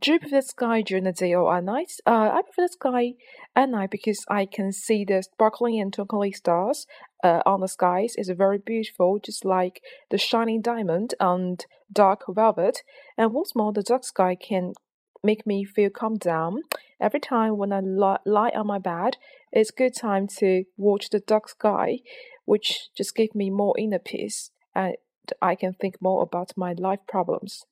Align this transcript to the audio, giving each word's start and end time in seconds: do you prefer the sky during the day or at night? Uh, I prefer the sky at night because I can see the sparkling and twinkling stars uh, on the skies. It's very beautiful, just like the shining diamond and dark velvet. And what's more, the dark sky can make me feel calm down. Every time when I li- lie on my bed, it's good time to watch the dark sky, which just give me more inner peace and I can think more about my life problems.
do 0.00 0.12
you 0.12 0.18
prefer 0.18 0.36
the 0.36 0.42
sky 0.42 0.82
during 0.82 1.04
the 1.04 1.12
day 1.12 1.34
or 1.34 1.54
at 1.54 1.64
night? 1.64 1.92
Uh, 2.06 2.30
I 2.32 2.42
prefer 2.42 2.62
the 2.62 2.72
sky 2.72 3.14
at 3.54 3.68
night 3.68 3.90
because 3.90 4.24
I 4.28 4.46
can 4.46 4.72
see 4.72 5.04
the 5.04 5.22
sparkling 5.22 5.80
and 5.80 5.92
twinkling 5.92 6.34
stars 6.34 6.86
uh, 7.22 7.42
on 7.44 7.60
the 7.60 7.68
skies. 7.68 8.14
It's 8.16 8.30
very 8.30 8.58
beautiful, 8.58 9.18
just 9.18 9.44
like 9.44 9.82
the 10.10 10.18
shining 10.18 10.62
diamond 10.62 11.14
and 11.20 11.64
dark 11.92 12.22
velvet. 12.28 12.82
And 13.18 13.32
what's 13.32 13.54
more, 13.54 13.72
the 13.72 13.82
dark 13.82 14.04
sky 14.04 14.34
can 14.34 14.72
make 15.22 15.46
me 15.46 15.64
feel 15.64 15.90
calm 15.90 16.16
down. 16.16 16.62
Every 17.00 17.20
time 17.20 17.56
when 17.56 17.72
I 17.72 17.80
li- 17.80 18.22
lie 18.24 18.52
on 18.54 18.66
my 18.66 18.78
bed, 18.78 19.16
it's 19.52 19.70
good 19.70 19.94
time 19.94 20.26
to 20.38 20.64
watch 20.76 21.10
the 21.10 21.20
dark 21.20 21.48
sky, 21.48 21.98
which 22.44 22.88
just 22.96 23.14
give 23.14 23.34
me 23.34 23.50
more 23.50 23.74
inner 23.78 23.98
peace 23.98 24.50
and 24.74 24.96
I 25.40 25.54
can 25.54 25.74
think 25.74 25.96
more 26.00 26.22
about 26.22 26.52
my 26.56 26.72
life 26.72 27.00
problems. 27.06 27.64